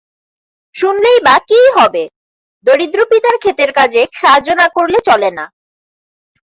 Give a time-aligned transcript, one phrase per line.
[0.75, 2.03] শুনলেই বা কী হবে?
[2.65, 5.45] দরিদ্র পিতার খেতের কাজে সাহায্য না করলে চলে না।